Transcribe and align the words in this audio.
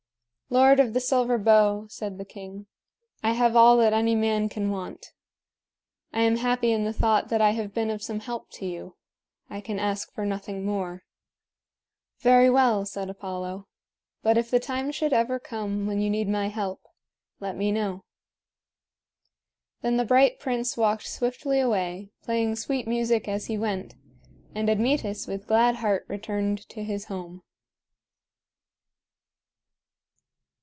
"Lord 0.53 0.81
of 0.81 0.91
the 0.91 0.99
Silver 0.99 1.37
Bow," 1.37 1.87
said 1.87 2.17
the 2.17 2.25
king, 2.25 2.65
"I 3.23 3.31
have 3.31 3.55
all 3.55 3.77
that 3.77 3.93
any 3.93 4.15
man 4.15 4.49
can 4.49 4.69
want. 4.69 5.13
I 6.11 6.23
am 6.23 6.35
happy 6.35 6.73
in 6.73 6.83
the 6.83 6.91
thought 6.91 7.29
that 7.29 7.39
I 7.39 7.51
have 7.51 7.73
been 7.73 7.89
of 7.89 8.03
some 8.03 8.19
help 8.19 8.49
to 8.55 8.65
you. 8.65 8.97
I 9.49 9.61
can 9.61 9.79
ask 9.79 10.11
for 10.11 10.25
nothing 10.25 10.65
more." 10.65 11.05
"Very 12.19 12.49
well," 12.49 12.85
said 12.85 13.09
Apollo; 13.09 13.65
"but 14.23 14.37
if 14.37 14.51
the 14.51 14.59
time 14.59 14.91
should 14.91 15.13
ever 15.13 15.39
come 15.39 15.87
when 15.87 16.01
you 16.01 16.09
need 16.09 16.27
my 16.27 16.49
help, 16.49 16.81
let 17.39 17.55
me 17.55 17.71
know." 17.71 18.03
Then 19.81 19.95
the 19.95 20.03
bright 20.03 20.37
prince 20.37 20.75
walked 20.75 21.07
swiftly 21.07 21.61
away, 21.61 22.11
playing 22.23 22.57
sweet 22.57 22.89
music 22.89 23.25
as 23.29 23.45
he 23.45 23.57
went; 23.57 23.95
and 24.53 24.69
Admetus 24.69 25.27
with 25.27 25.47
glad 25.47 25.75
heart 25.77 26.03
returned 26.09 26.67
to 26.67 26.83
his 26.83 27.05
home. 27.05 27.41